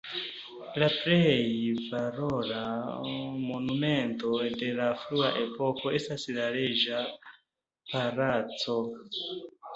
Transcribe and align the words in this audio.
La 0.83 0.85
plej 0.93 1.57
valora 1.89 2.61
monumento 3.41 4.33
de 4.63 4.71
la 4.81 4.89
frua 5.03 5.29
epoko 5.45 5.95
estas 6.01 6.27
la 6.41 6.49
reĝa 6.59 7.05
palaco. 7.95 8.81